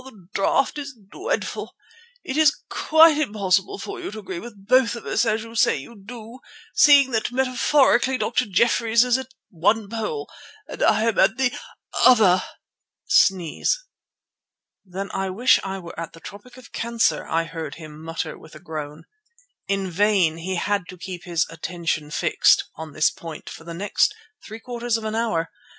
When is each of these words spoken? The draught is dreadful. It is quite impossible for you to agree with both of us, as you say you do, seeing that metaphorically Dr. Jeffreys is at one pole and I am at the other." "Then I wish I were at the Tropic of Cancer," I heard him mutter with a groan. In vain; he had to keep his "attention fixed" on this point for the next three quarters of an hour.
The 0.03 0.27
draught 0.33 0.79
is 0.79 0.97
dreadful. 1.11 1.75
It 2.23 2.35
is 2.35 2.59
quite 2.69 3.19
impossible 3.19 3.77
for 3.77 3.99
you 3.99 4.09
to 4.09 4.17
agree 4.17 4.39
with 4.39 4.65
both 4.67 4.95
of 4.95 5.05
us, 5.05 5.27
as 5.27 5.43
you 5.43 5.53
say 5.53 5.77
you 5.77 5.93
do, 5.95 6.39
seeing 6.73 7.11
that 7.11 7.31
metaphorically 7.31 8.17
Dr. 8.17 8.47
Jeffreys 8.47 9.03
is 9.03 9.19
at 9.19 9.31
one 9.51 9.87
pole 9.89 10.27
and 10.67 10.81
I 10.81 11.03
am 11.03 11.19
at 11.19 11.37
the 11.37 11.55
other." 11.93 12.41
"Then 14.83 15.11
I 15.13 15.29
wish 15.29 15.59
I 15.63 15.77
were 15.77 15.99
at 15.99 16.13
the 16.13 16.19
Tropic 16.19 16.57
of 16.57 16.71
Cancer," 16.71 17.27
I 17.27 17.43
heard 17.43 17.75
him 17.75 18.01
mutter 18.03 18.39
with 18.39 18.55
a 18.55 18.59
groan. 18.59 19.03
In 19.67 19.91
vain; 19.91 20.37
he 20.37 20.55
had 20.55 20.87
to 20.87 20.97
keep 20.97 21.25
his 21.25 21.45
"attention 21.47 22.09
fixed" 22.09 22.63
on 22.73 22.93
this 22.93 23.11
point 23.11 23.51
for 23.51 23.65
the 23.65 23.75
next 23.75 24.15
three 24.43 24.59
quarters 24.59 24.97
of 24.97 25.03
an 25.03 25.13
hour. 25.13 25.51